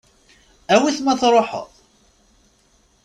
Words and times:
Awi-t 0.73 0.99
ma 1.05 1.13
tṛuḥeḍ. 1.19 1.67